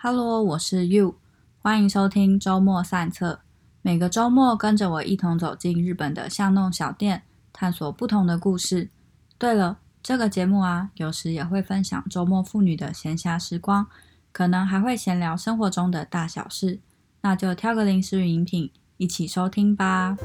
[0.00, 1.16] Hello，我是 You，
[1.58, 3.40] 欢迎收听周末散策。
[3.82, 8.90] 每个周末跟着我一同走进日本的巷弄小店，探索不同的故事。
[9.38, 13.88] 对了，这个节目啊，有时也会分享周末妇女的闲暇时光，
[14.30, 16.78] 可能还会闲聊生活中的大小事。
[17.22, 20.16] 那就挑个零食饮品，一起收听吧。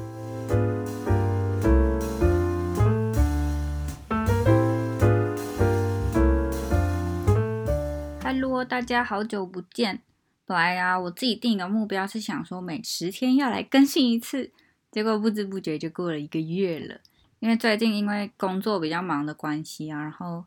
[8.36, 10.02] Hello，大家好久不见。
[10.44, 14.52] 本来啊，我自己定的目标是想说每十天要来更新一次，
[14.92, 17.00] 结果不知不觉就过了一个月了。
[17.38, 20.46] 因为最近因为工作比较忙的关系啊，然后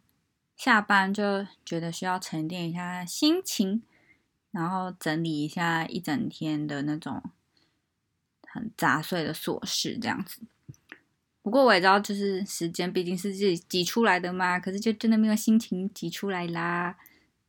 [0.57, 3.85] 下班就觉得需要沉淀一下心情，
[4.51, 7.23] 然后整理一下一整天的那种
[8.49, 10.41] 很杂碎的琐事这样子。
[11.41, 16.97] 不过我也知道，就是时间毕竟是自己挤出来的嘛，可是就真的没有心情挤出来啦。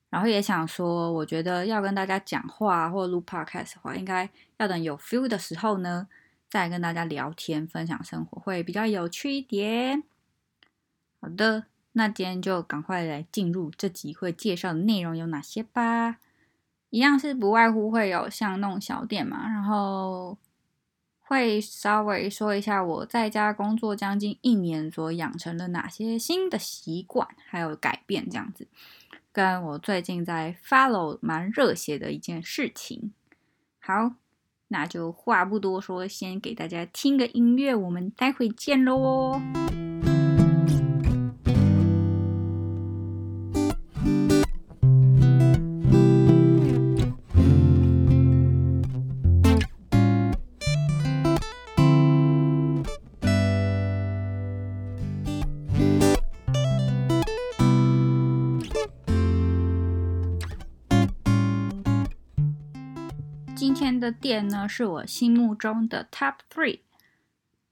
[0.10, 6.08] 然后也想说，我觉得要跟大家讲话或录 podcast 的话，应该要等有 feel 的时候呢，
[6.50, 10.04] 再跟大家聊天、分享生活，会比较有趣一点。
[11.20, 16.18] 好的，那今天就赶快来进入这集会介绍的内容有哪些吧。
[16.90, 20.38] 一样是不外乎会有像那种小店嘛，然后
[21.20, 28.68] 会稍微说一下我在家工作将近一年所养成了哪些新的习惯，还有改变这样子。
[29.38, 33.14] 跟我最近在 follow 蛮热血的一件事情，
[33.80, 34.14] 好，
[34.70, 39.40] 那就话不多说，先给大家听个音乐，我们待会见喽。
[64.08, 66.80] 的店呢，是我心目中的 Top Three。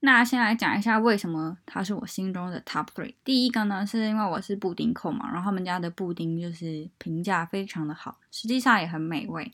[0.00, 3.14] 那先来讲一下为什么它是我心中的 Top Three。
[3.24, 9.50] 第一个呢，是因为我是布丁控嘛，然后他们家的布丁就是评价非常的好，实际上也很美味。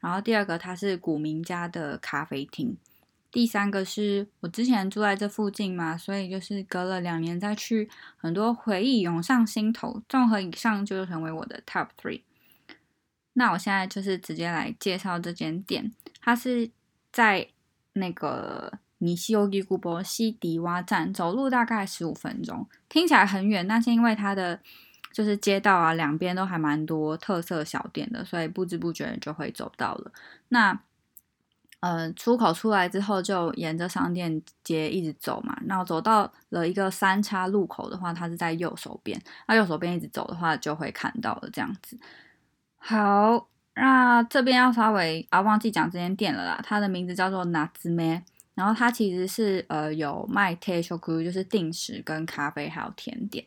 [0.00, 2.76] 然后第二个，它是古民家的咖啡厅。
[3.30, 10.02] 第三个是我之前住在这附近嘛，所以就是隔了两年再去，很多回忆涌上心头。
[10.08, 12.22] 综合以上，就成为我的 Top Three。
[13.34, 15.92] 那我现在就是直接来介绍这间店，
[16.22, 16.70] 它是
[17.12, 17.48] 在
[17.92, 24.58] 那个尼西欧吉古博西迪洼站，走路大概十五分钟，听起来很远，但是因为它的
[25.12, 30.12] 就是街道啊，两边都还蛮多特色小店的，所以不知不觉就会走到了。
[30.48, 30.80] 那
[31.80, 41.98] 呃，出口出来之后，就沿着商店街一直走嘛，那走到了一个三叉路口的话，它是在右手边，那右手边一直走的话，就会看到了这样子。
[42.78, 46.60] 好，那这边要稍微啊忘记讲这间店了啦。
[46.62, 48.22] 它的名字叫做拿兹咩，
[48.54, 53.46] 然后它其实是呃有卖 t a s h o k u 就是定时跟咖啡还有甜点。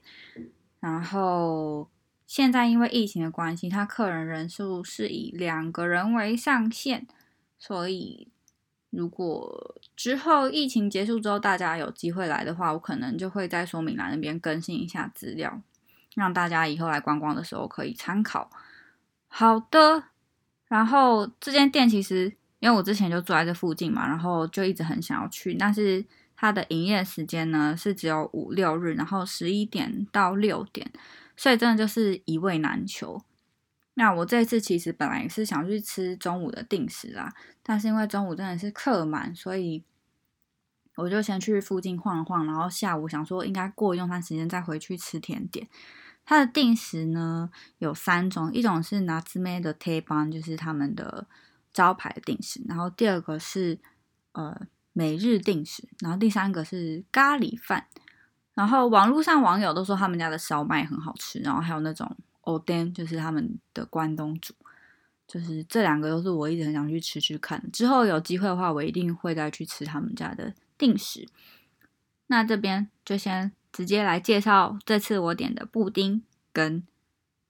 [0.79, 1.87] 然后
[2.25, 7.05] 现在因为疫情的关系，它客人人数是以两个人为上限，
[7.59, 8.27] 所以
[8.89, 15.61] 如果之后疫情结束之后大家有机会来的话，我可能就会在说明栏那边更新一下资料，
[16.15, 18.49] 让大家以后来观光的时候可以参考。
[19.27, 20.03] 好的，
[20.67, 22.25] 然后这间店其实
[22.59, 26.03] 因为我之前就住在这附近嘛，然后就一直很想要去，但是
[26.35, 30.91] 它的营业时间呢是只有五六日，然后十一点到六点，
[31.37, 33.21] 所以真的就是一位难求。
[33.93, 37.33] 那我这次其实本来是想去吃中午的定时啦，
[37.63, 39.83] 但是因为中午真的是客满，所以
[40.95, 45.67] 我就先去附近晃一晃，然后下午想说应该过用餐时间再回去吃甜点。
[46.25, 51.27] 它的定时呢有三种，一种是拿兹梅的 t a b a 就是他们的
[51.71, 53.77] 招牌定时，然后第二个是
[54.31, 54.59] 呃
[54.91, 57.85] 每日定时，然后第三个是咖喱饭。
[58.55, 62.09] 然后网络上网友都说他们家的烧麦很好吃，然后还有那种
[62.41, 64.53] oden 就是他们的关东煮，
[65.27, 67.71] 就是这两个都是我一直很想去吃吃看。
[67.71, 71.27] 之后有机会的话，我一定会再去吃他们家的定时。
[72.27, 73.51] 那这边就先。
[73.75, 76.23] 直接来介绍这次我点的布丁
[76.53, 76.87] 跟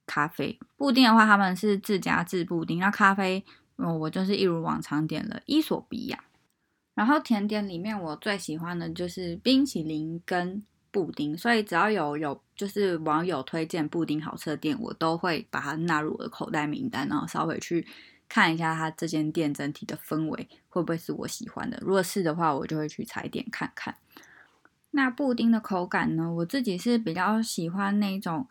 [0.08, 0.58] 咖啡。
[0.76, 3.46] 布丁的话，他们是自家制布丁；那咖啡，
[3.76, 6.24] 我，我就是一如往常点了伊索比亚。
[6.96, 11.38] 然后甜点里面，我最喜欢的就是冰淇淋跟布丁。
[11.38, 17.86] 所以只要有有就是网友推荐布丁好吃的店，我都会把它纳入我的口袋名单，然后稍微去
[18.28, 21.78] 看一下它这间店整体的氛围会不会是我喜欢的。
[21.82, 23.96] 如果是的话，我就会去踩点看看。
[24.96, 26.32] 那布丁的口感呢？
[26.32, 28.48] 我自己是比较喜欢那种，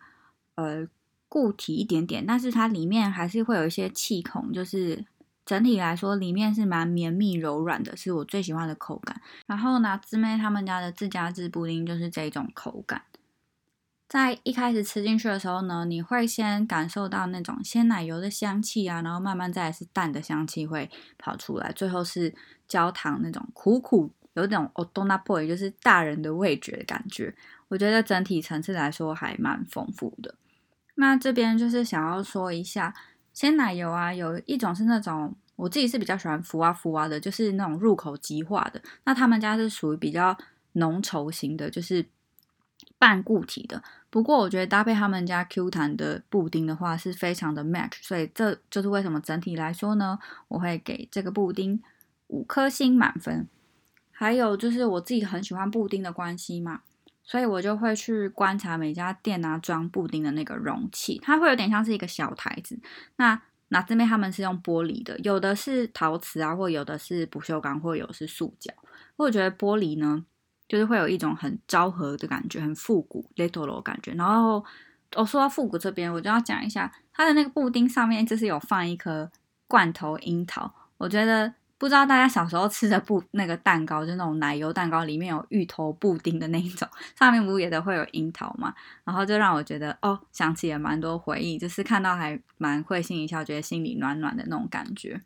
[0.57, 0.87] 呃，
[1.27, 5.07] 固体一点点，但是它里面还是会有一些气孔，就是
[5.47, 9.23] 整体来说里面是蛮绵密柔软的，是我最喜欢的口感。
[9.47, 13.03] 然后呢，姊妹他们家的自家制布丁就是这种口感。
[14.07, 22.35] 在一开始吃进去的时候呢，你会先感受到那种鲜奶油的香气啊，然后慢慢再是蛋的香气会跑出来，最后是
[22.69, 27.35] 焦糖那种苦苦有种 o d o n a boy 就是大人的味觉的感觉。
[27.69, 30.35] 我觉得整体层次来说还蛮丰富的。
[30.97, 32.95] 那这边就是想要说一下
[33.33, 38.81] 鲜奶油啊，有一种是那种我自己是比较喜欢浮啊浮啊的，就是那种入口即化的。
[39.05, 40.37] 那他们家是属于比较
[40.73, 42.07] 浓稠型的，就是
[42.99, 43.83] 半固体的。
[44.09, 51.83] 不过我觉得搭配他们家 Q 弹的布丁的话是非常的 match，所以这就是为什么整体来说呢，我会给这个布丁
[52.29, 53.49] 五颗星满分。
[54.15, 56.81] 还有就是我自己很喜欢布丁的关系嘛，
[57.23, 62.79] 所以我就会去观察每家店啊装布丁的那个容器，它会有点像是一个小台子。
[63.17, 68.73] 那那这边他们是用玻璃的，有的是陶瓷啊，或有的是不锈钢，或有的是塑胶。
[69.17, 70.25] 我觉得玻璃呢。
[70.67, 74.13] 就是会有一种很昭和的感觉，很复古 little 感觉。
[74.13, 74.65] 然后
[75.15, 79.31] 我说到复古这边，我就要讲一下它的那个布丁上面就是有放一颗
[79.69, 80.73] 罐头樱桃。
[80.97, 81.53] 我觉得
[81.85, 88.75] 不知道大家小时候吃的布那个蛋糕，就那种奶油蛋糕，里面有芋头布丁的那一种，上面不也都会有樱桃嘛？
[89.05, 95.21] 然后就让我觉得哦，想起了蛮多回忆，就是看到还蛮会心一笑，觉得心里暖暖的那种感觉。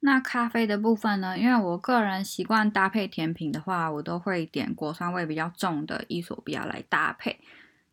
[0.00, 1.38] 那咖啡的部分呢？
[1.38, 7.38] 因为我个人习惯搭配甜品的话，我都会点果酸味比较重的伊索比亚来搭配，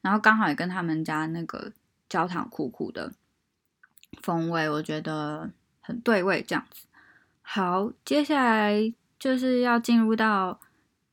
[0.01, 1.71] 然后刚好也跟他们家那个
[2.09, 3.13] 焦糖苦苦的
[4.23, 6.41] 风味，我觉得很对味。
[6.41, 6.87] 这样子，
[7.43, 10.59] 好，接下来就是要进入到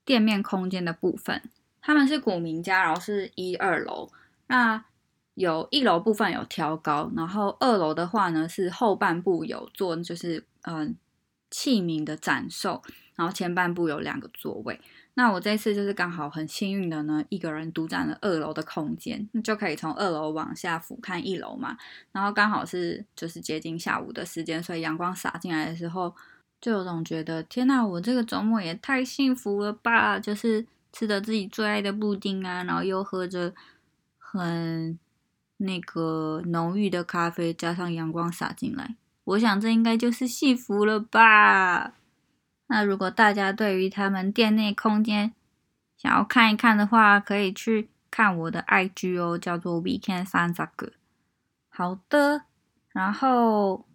[0.04, 1.42] 店面空间的部分。
[1.82, 4.08] 他们是古名家，然后是一二楼。
[4.46, 4.82] 那
[5.34, 10.96] 有一楼部分有挑高，然后二楼的话呢是后半部有做，就是嗯
[11.50, 12.82] 器皿的展售，
[13.16, 14.80] 然后前半部有两个座位。
[15.14, 21.76] 那我这次就是刚好很幸运的呢，一个人独占了二楼的空间，那就可以从二楼往下俯瞰一楼嘛。
[22.12, 26.14] 然后刚好是就是接近下午的时间，所以阳光洒进来的时候，
[26.60, 30.18] 就有种觉得天呐，我这个周末也太幸福了吧！
[30.18, 33.52] 就是吃着自己最爱的布丁啊，然后又喝着
[34.18, 34.98] 很。
[35.62, 38.96] 那个浓郁的咖啡加上阳光洒进来，
[39.30, 41.94] 我想这应该就是幸福了吧。
[42.66, 45.32] 那如果大家对于他们店内空间
[45.96, 50.92] 想要看一看的话，可以去看我的 IG 哦，叫做 Weekend 三十个。
[51.68, 52.42] 好的，
[52.92, 53.86] 然后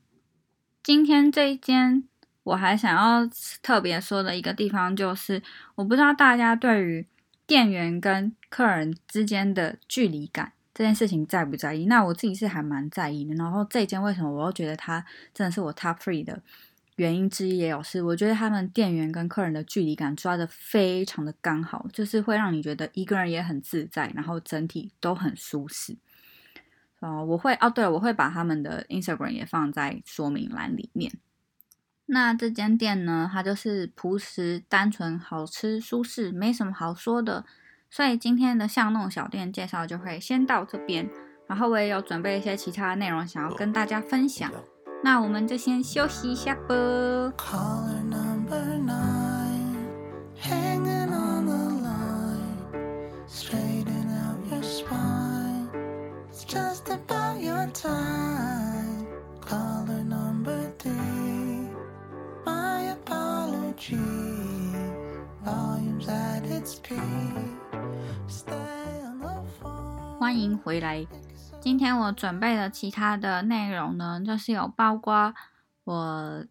[0.81, 2.07] 今天这一间
[2.43, 3.29] 我还想要
[3.61, 5.41] 特别说的一个地方就是，
[5.75, 7.07] 我不知道大家对于
[7.45, 10.53] 店员跟客人之间的距离感。
[10.75, 11.85] 这件事情在不在意？
[11.85, 13.33] 那我自己是还蛮在意的。
[13.35, 16.43] 然后这间为什么我又觉得它真的是我 top three 的
[16.97, 25.95] 原因之一，也有是我觉得他们店员跟客人的距离感抓的非常的刚好，就是会让你觉得一个人也很自在，然后整体都很舒适。
[26.99, 31.13] 哦，我会哦，对，我会把他们的 Instagram 也放在说明栏里面。
[32.07, 37.45] 那这间店呢，它就是朴实、单纯、好吃、舒适，没什么好说的。
[37.89, 41.09] 所以今天的巷弄小店介绍就会先到这边，
[41.47, 44.51] 然后我也有准备一些其他内容想要跟大家分享，
[45.03, 46.75] 那我们就先休息一下吧。
[70.35, 71.07] 欢迎回来。
[71.61, 75.33] 今天我准备了其他的内容呢，就是有包括
[75.85, 76.45] 我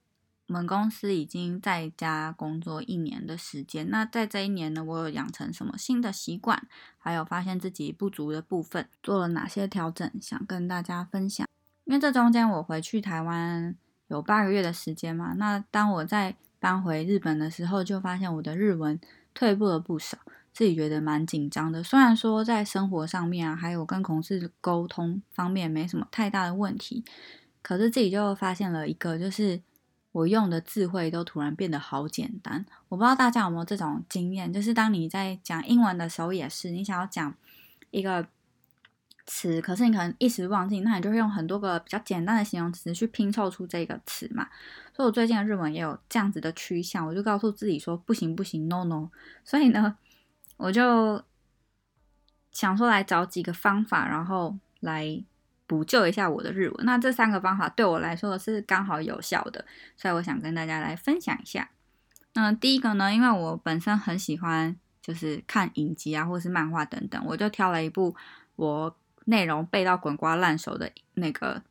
[0.47, 3.91] 们公司已经在家工作一年的时间。
[3.91, 11.47] 那在这一年呢，我有养成什么新的习惯，还有发现自己不足的部分，做了哪些调整，想跟大家分享。
[11.85, 13.77] 因为这中间我回去台湾
[14.09, 18.99] 有八个月的时间嘛，那当我在搬回日本的时候，就发现我的日文
[19.35, 20.17] 退步了不少。
[20.55, 27.05] 自己觉得蛮紧张的，虽然说在生活上面啊，还有跟同事沟通方面没什么太大的问题，
[27.61, 29.61] 可是自己就发现了一个，就是
[30.13, 32.65] 我用的智慧都突然变得好简单。
[32.89, 37.35] 我不知道大家有没有这种经验，就是当你在讲英文的时候也是，你想要讲
[37.91, 38.25] 一个
[39.27, 44.47] 词，可是你可能一时忘记，那你就会用很多个比较简单的形容词去拼凑出这个词嘛。
[44.95, 49.11] 所以我最近的日文也有这样子的趋向，我就告诉自己说不行不行，no no。
[49.45, 49.97] 所以呢。
[50.57, 51.23] 我就
[52.51, 55.23] 想说来找几个方法，然后来
[55.67, 56.87] 补救一下我的日文。
[56.87, 59.65] 那这三个方法对我来说是刚好有效的，
[59.97, 61.71] 所以我想跟大家来分享一下。
[62.35, 68.15] 那第一个呢，因为我本身很喜欢就是看影集啊，或是漫画等等，我就挑了一部
[68.57, 71.63] 我内容背到滚瓜烂熟的那个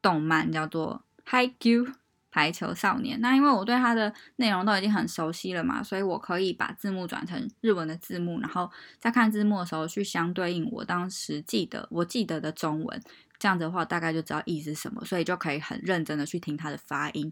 [0.00, 1.84] 动漫，叫做《High Q》。
[2.32, 13.00] 排球少年，那因为我对它的内容都已经很熟悉了嘛，所以我可以把字幕转成日文的字幕，然后在看字幕的时候去相对应我当时记得我记得的中文，
[13.38, 17.30] 这样子的话大概就知道意思什么，所以就可以很认真的去听它的发音，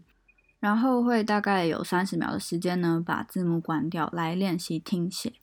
[0.59, 5.33] 然后会大概有三十秒的时间呢，把字幕关掉来练习听写。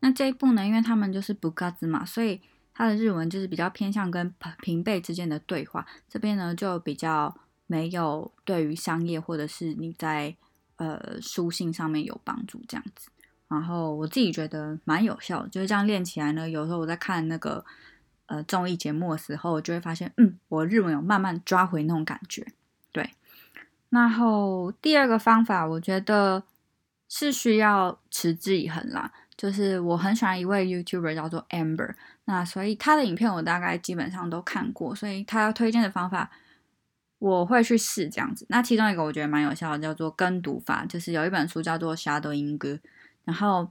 [0.00, 2.42] 那这一步呢，因为他们就是不嘎子嘛，所以
[2.74, 7.34] 它的日文就是比较偏向跟平辈之间的对话，这边呢就比较。
[7.66, 10.34] 没有对于商业或者是你在
[10.76, 13.08] 呃书信上面有帮助这样子，
[13.48, 16.48] 然后我自己觉得蛮有效的，就是这样练起来呢。
[16.48, 17.64] 有时候我在看那个
[18.26, 22.46] 呃综艺节目的时候，我就会发现，嗯，我日文有慢慢抓回那种感觉。
[22.92, 23.10] 对，
[23.90, 26.42] 然后第二个方法，我觉得
[27.08, 29.12] 是需要持之以恒啦。
[29.36, 31.94] 就是我很喜欢一位 YouTuber 叫做 Amber，
[32.24, 36.30] 那所以他的影片我大概基本上都看过，所以他要推荐的方法。
[37.18, 42.74] 我会去试这样子，那其中一个我觉得蛮有效的，叫做跟读法，就是有一本书叫做《Shadow 音歌》，
[43.24, 43.70] 然后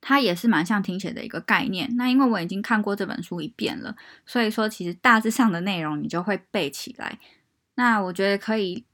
[0.00, 1.94] 它也是蛮像听写的一个概念。
[1.96, 7.18] 那因为我已经看过这本书一遍了，所以说其实大致上的内容你就会背起来。
[7.76, 8.84] 那我觉得可以，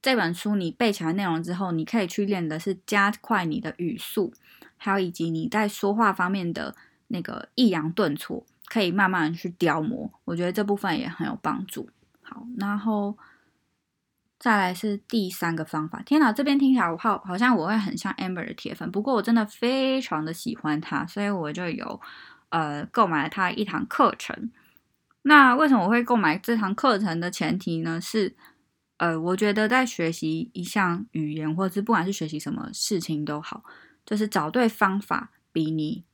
[0.00, 4.32] 这本书你背起来内容之后，你可以去练的是加快你的语速，
[4.76, 6.76] 还有以及你在说话方面的
[7.08, 10.12] 那个抑扬顿挫，可以慢慢去雕磨。
[10.24, 11.88] 我觉得这部分也很有帮助。
[12.28, 13.16] 好，然后
[14.38, 16.02] 再来是第三个方法。
[16.02, 22.00] 天哪，这边听起来我好好像我会很像 Amber 的铁粉，不过我真的非常的喜欢他，所以我就有
[22.50, 24.50] 呃购买了他一堂课程。
[25.22, 28.00] 那为什么我会购买这堂课程的前提呢？
[28.00, 28.36] 是
[28.98, 33.62] 呃，我觉得在学习一项语言，或者是不管是学习什么事情都好，
[34.04, 36.04] 就是找对方法，比你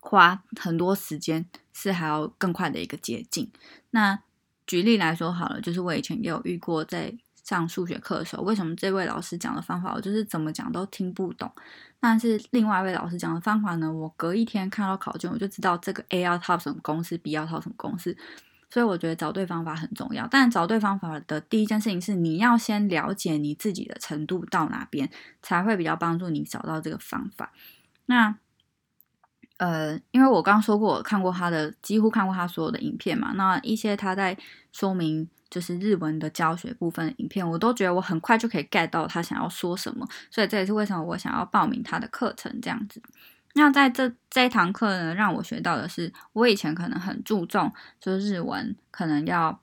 [0.00, 3.50] 花很多时间是还要更快的一个捷径。
[3.90, 4.20] 那
[4.66, 11.50] 举例来说好了，就是我以前也有遇过，在上数学课的时候，为什么这位老师讲的方法，我就是怎么讲都听不懂。
[12.00, 18.16] 但是另外一位老师讲的方法呢，我隔一天看到考卷，我就知道这个 A 要套什么公式，B 要套什么公式。
[18.70, 20.26] 所以我觉得找对方法很重要。
[20.30, 25.08] 但找对方法的第一件事情是，你要先了解你自己的程度到哪边，
[25.42, 27.52] 才会比较帮助你找到这个方法。
[28.06, 28.36] 那。
[29.58, 33.32] 呃，因为我刚刚说过，我看过他的，几乎看过他所有的影片嘛。
[33.34, 34.36] 那一些他在
[34.72, 40.06] 说明就是日文的教学部分的影片，我都觉得我很快就可以 get 到他想要说什么。
[40.30, 43.00] 所以这也是为什么我想要报名他的课程这样子。
[43.54, 49.60] 那在这这一堂课呢，让我学到的是，我以前可能很注重就是日文，可能要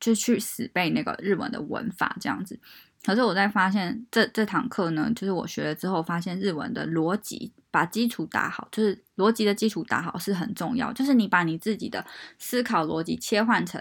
[0.00, 2.58] 就去死背那个日文的文法这样子。
[3.06, 10.92] 可是我在发现这这堂课呢，就是我学了之后，发现日文的逻辑把基础打好，就是逻辑的基础打好是很重要。
[10.92, 12.04] 就是你把你自己的
[12.36, 13.80] 思考逻辑切换成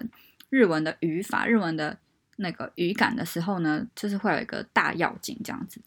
[0.52, 1.98] 日文的语法、日文的
[2.36, 5.82] 那个语感的时候呢，就是会有一个大要紧这样子。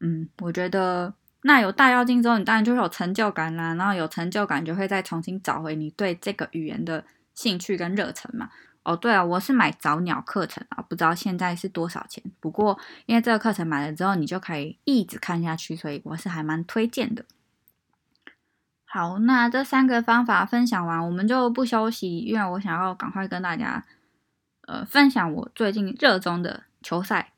[0.00, 3.72] 嗯，我觉得那有大要进之后，你当然就会有成就感啦。
[3.74, 8.50] 然后有成就感，就会再重新找回你对这个语言的兴趣跟热忱嘛。
[8.84, 12.22] 哦，对啊，我是买早鸟课程啊，不知道现在是多少钱。
[12.40, 17.24] 不过因为这个课程买了之后，你就可以一直看下去，所以我是还蛮推荐的。
[18.84, 23.84] 好，那这三个方法分享完，我们就不休息，因为我想要赶快跟大家
[24.66, 27.32] 呃分享我最近热衷的球赛，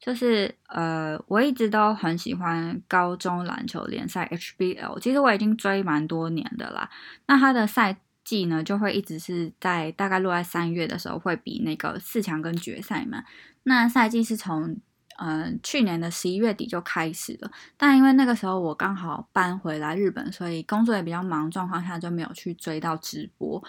[0.00, 6.90] 就是呃我一直都很喜欢高中篮球联赛 HBL，其实我已经追蛮多年的啦。
[7.26, 7.98] 那它的赛。
[8.28, 13.24] 季呢就会一直是在大概落在三月的时候会比那个四强跟决赛嘛。
[13.62, 14.76] 那赛季是从
[15.18, 23.64] 嗯去年的十一月底就开始了，但因为那个时候我刚好搬回来日本，所以工作也比较忙，状况下就没有去追到直播。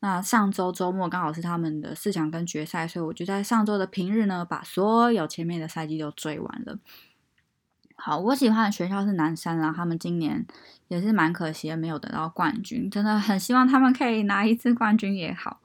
[0.00, 6.78] 那上周周末刚好是他们的四强跟决赛，所以我就在上周的平日呢把所有前面的赛季都追完了。
[7.96, 10.44] 好，我喜欢的学校是南山啦，他们今年
[10.88, 15.60] 也是蛮可惜的，没有得到冠军，真的很希望他们可以拿一次冠军也好。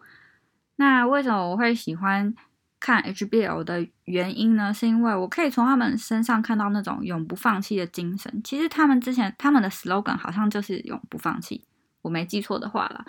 [0.77, 2.33] 那为什么我会喜欢
[2.79, 4.73] 看 HBL 的原因呢？
[4.73, 8.41] 是因为我可以从他们身上看到那种永不放弃的精神。
[8.43, 11.65] 其实他们之前他们的 slogan 好像就是永不放弃，
[12.03, 13.05] 我没记错的话啦。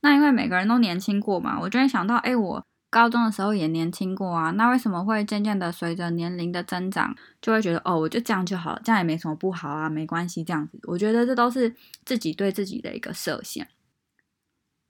[0.00, 2.62] 那因为每个人都年轻过嘛，我就会想到，哎，我。
[2.94, 10.78] 高中的时候也年轻过啊，那为什么会渐渐的随着年龄的增长，就会觉得哦，我就这样就好了，这样也没什么不好啊，没关系这样子。
[10.84, 11.74] 我觉得这都是
[12.04, 13.66] 自己对自己的一个设限。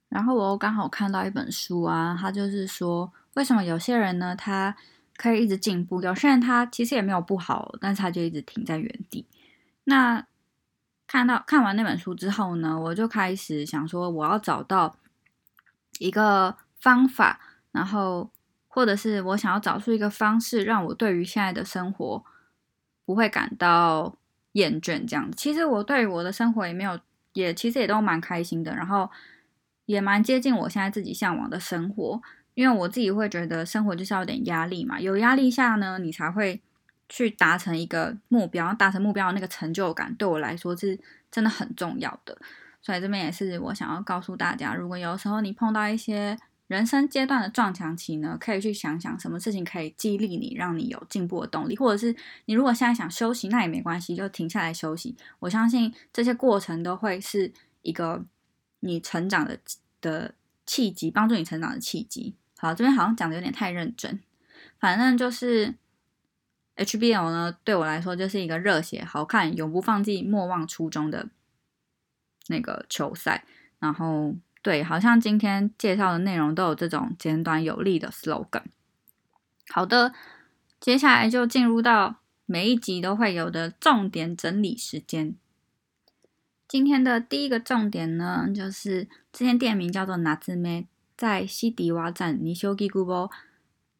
[0.07, 4.75] 然后我又刚好看到一本书啊，他就是说，为什么有些人呢，他
[5.17, 9.25] 可以一直进步，有些人他其实也没有不好，但是他就一直停在原地。
[9.85, 10.23] 那
[11.07, 14.95] 看到看完那本书之后呢，我就开始想说，我要找到
[15.97, 17.39] 一个方法，
[17.75, 18.29] 然后
[18.67, 22.23] 或者是我想要找出一个方式，让我对于现在的生活
[23.05, 24.15] 不会感到
[24.53, 25.07] 厌倦。
[25.07, 26.99] 这样子，其实我对于我的生活也没有，
[27.33, 29.11] 也其实也都蛮开心的，然后
[29.85, 32.21] 也蛮接近我现在自己向往的生活。
[32.53, 36.61] 因为我自己会觉得生活就是要有点压力嘛，有压力下呢，你才会。
[37.07, 42.35] 去达成一个目标，达成目标的那个成就感，对我来说是真的很重要的。
[42.81, 46.35] 所以这边也是我想要告诉大家，如果有时候你碰到一些
[46.67, 55.15] 人生阶段的撞墙期呢，可以去想想什么事情可以激励你，让你有进步的动力，或者是你如果现在想休息，那也没关系，就停下来休息。
[55.39, 58.25] 我相信这些过程都会是一个
[58.79, 59.59] 你成长的
[60.01, 60.33] 的
[60.65, 62.35] 契机，帮助你成长的契机。
[62.57, 64.19] 好，这边好像讲的有点太认真，
[64.79, 65.75] 反正就是。
[66.77, 71.29] HBL 呢，对我来说就是一个热血、好看、永不放弃、莫忘初衷的
[72.47, 73.45] 那个球赛。
[73.79, 78.63] 然后，对，好像今天介绍的内容都有这种简短有力的 slogan。
[79.69, 80.11] 好的，
[80.79, 82.15] 接下来就进入到
[82.47, 85.35] 每一集都会有的重点整理时间。
[86.67, 93.29] 今天的第一个重点呢，就是这间店名叫做拿兹梅，在西迪瓦站尼修基古波。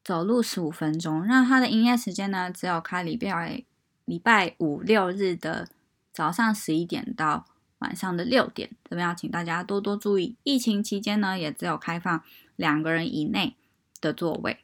[0.04, 2.50] 走路十五分钟，那它的营业时间呢？
[2.52, 3.64] 只有开礼拜
[4.06, 5.68] 礼拜五六日的
[6.12, 7.46] 早上十一点到
[7.86, 8.70] 晚上的六点。
[8.90, 12.22] 这边要请大家多多注意，疫情期间呢，也只有开放
[12.56, 13.56] 两个人以内
[14.02, 14.60] 的座位。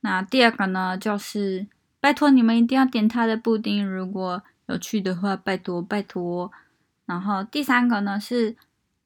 [0.00, 1.66] 那第二个呢，就是
[2.00, 6.52] 拜托你们一定要点他的布丁，如果有去的话，拜托拜托。
[7.06, 8.56] 然后第三个呢是。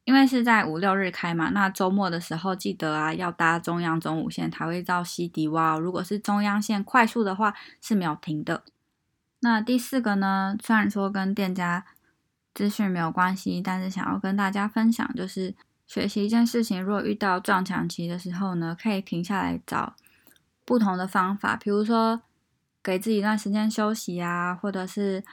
[0.06, 5.78] 因为是在五六日开嘛，那周末的时候记得啊，要搭中央中午线才会到西迪哇。
[5.78, 8.64] 如果是中央线快速的话是没有停的。
[9.40, 11.86] 那第四个呢，虽然说跟店家
[12.54, 15.54] 资讯没有关系，但是想要跟大家分享，就是
[15.86, 19.94] 学习一件事情，如果遇到撞墙期的时候呢，可以停下来找
[20.64, 22.22] 不同的方法，比如说
[22.82, 25.24] 给自己一段时间休息啊，或者是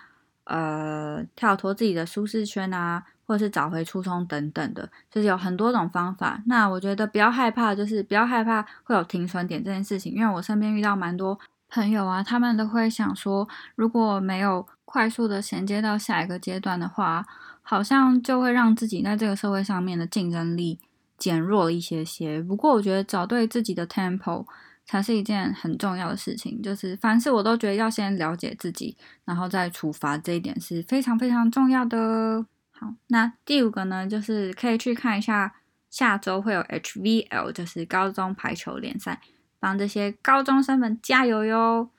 [0.45, 3.05] 呃跳脱自己的舒适圈啊。
[3.27, 6.43] 或者是找回初衷等等的，就是有很多种方法。
[6.47, 10.13] 那我觉得不要害怕，就是不要害怕会有停损点这件事情。
[10.13, 17.25] 因为我身边遇到蛮多朋友啊，他们都会想说，如果没有快速的衔接到下一个阶段的话，
[17.61, 20.81] 好像就会让自己在这个社会上面的竞争力
[21.17, 22.41] 减弱一些些。
[22.41, 24.45] 不过我觉得找对自己的 tempo
[24.85, 26.61] 才是一件很重要的事情。
[26.61, 32.45] 就是凡事我都觉得要先了解自己，然后再出发，这一点是非常非常重要的。
[32.71, 35.53] 好，那第五个呢，就是可以去看一下
[35.89, 39.21] 下周会有 HVL，就是高中排球联赛，
[39.57, 41.89] 帮这些高中生们加油哟。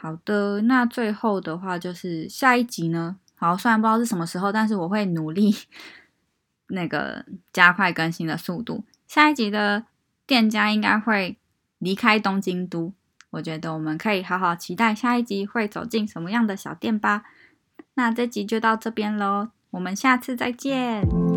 [0.00, 5.52] 好的，那最后的话就是下一集呢，好，虽然不知道是什么时候，但是我会努力
[6.68, 8.84] 那个加快更新的速度。
[9.08, 9.86] 下一集的
[10.24, 11.36] 店家应该会
[11.78, 12.92] 离开东京都，
[13.30, 17.24] 我觉得我们可以好好期待下一集会走进什么样的小店吧。
[17.94, 19.48] 那这集就到这边喽。
[19.70, 21.27] 我们下次再见。